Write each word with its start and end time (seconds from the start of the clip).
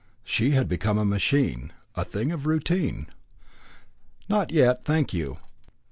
She 0.23 0.49
had 0.49 0.67
become 0.67 0.97
a 0.97 1.05
machine, 1.05 1.71
a 1.93 2.03
thing 2.03 2.31
of 2.31 2.47
routine. 2.47 3.05
"Not 4.27 4.49
yet, 4.51 4.83
thank 4.83 5.13
you. 5.13 5.37